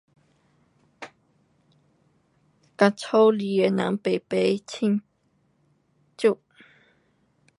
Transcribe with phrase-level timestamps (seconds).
[2.75, 4.99] 跟家里的人排排庆
[6.17, 6.39] 祝。